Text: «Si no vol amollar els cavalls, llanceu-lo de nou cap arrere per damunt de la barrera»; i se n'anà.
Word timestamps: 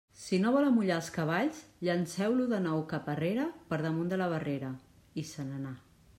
«Si 0.19 0.37
no 0.43 0.51
vol 0.53 0.69
amollar 0.69 0.95
els 1.01 1.09
cavalls, 1.17 1.59
llanceu-lo 1.89 2.47
de 2.55 2.61
nou 2.65 2.81
cap 2.95 3.13
arrere 3.15 3.47
per 3.75 3.81
damunt 3.89 4.11
de 4.15 4.21
la 4.25 4.33
barrera»; 4.35 4.75
i 5.25 5.31
se 5.37 5.49
n'anà. 5.55 5.79